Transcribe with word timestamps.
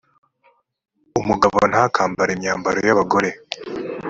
umugabo 1.19 1.57
ntakambare 1.71 2.31
imyambaro 2.33 2.79
y’abagore; 2.87 3.29